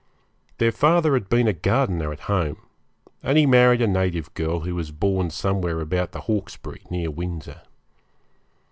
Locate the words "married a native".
3.45-4.33